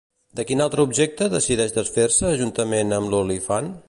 [0.37, 3.71] De quin altre objecte decideix desfer-se juntament amb l'olifant?